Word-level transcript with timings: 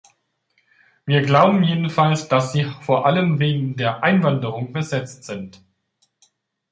Wir 1.05 1.21
glauben 1.21 1.61
jedenfalls, 1.63 2.27
dass 2.27 2.53
sie 2.53 2.63
vor 2.63 3.05
allem 3.05 3.37
wegen 3.37 3.75
der 3.75 4.01
Einwanderung 4.01 4.73
besetzt 4.73 5.25
sind. 5.25 5.63